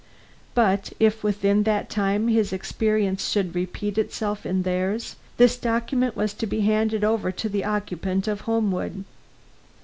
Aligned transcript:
But 0.55 0.91
if 0.99 1.23
within 1.23 1.61
that 1.61 1.87
time 1.87 2.27
his 2.27 2.51
experience 2.51 3.29
should 3.29 3.53
repeat 3.53 3.99
itself 3.99 4.47
in 4.47 4.63
theirs, 4.63 5.15
this 5.37 5.57
document 5.57 6.15
was 6.15 6.33
to 6.41 6.47
be 6.47 6.61
handed 6.61 7.03
over 7.03 7.31
to 7.33 7.47
the 7.47 7.63
occupant 7.63 8.27
of 8.27 8.41
Homewood. 8.41 9.03